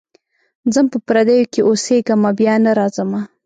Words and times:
ځم 0.73 0.85
په 0.93 0.97
پردیو 1.07 1.49
کي 1.53 1.61
اوسېږمه 1.67 2.31
بیا 2.39 2.53
نه 2.65 2.71
راځمه. 2.79 3.19